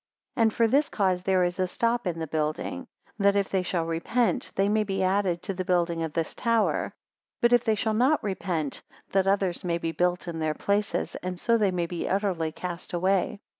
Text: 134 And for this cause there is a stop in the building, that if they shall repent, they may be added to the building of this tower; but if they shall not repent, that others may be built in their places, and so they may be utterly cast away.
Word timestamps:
134 0.33 0.39
And 0.41 0.53
for 0.55 0.67
this 0.75 0.89
cause 0.89 1.21
there 1.21 1.43
is 1.43 1.59
a 1.59 1.67
stop 1.67 2.07
in 2.07 2.17
the 2.17 2.25
building, 2.25 2.87
that 3.19 3.35
if 3.35 3.49
they 3.49 3.61
shall 3.61 3.85
repent, 3.85 4.51
they 4.55 4.67
may 4.67 4.83
be 4.83 5.03
added 5.03 5.43
to 5.43 5.53
the 5.53 5.63
building 5.63 6.01
of 6.01 6.13
this 6.13 6.33
tower; 6.33 6.95
but 7.39 7.53
if 7.53 7.63
they 7.63 7.75
shall 7.75 7.93
not 7.93 8.23
repent, 8.23 8.81
that 9.11 9.27
others 9.27 9.63
may 9.63 9.77
be 9.77 9.91
built 9.91 10.27
in 10.27 10.39
their 10.39 10.55
places, 10.55 11.13
and 11.21 11.39
so 11.39 11.55
they 11.55 11.69
may 11.69 11.85
be 11.85 12.09
utterly 12.09 12.51
cast 12.51 12.93
away. 12.93 13.41